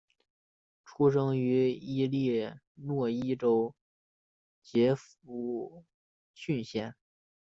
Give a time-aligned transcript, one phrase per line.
[0.83, 3.75] 出生于伊利诺伊州
[4.63, 5.85] 杰佛
[6.33, 6.95] 逊县。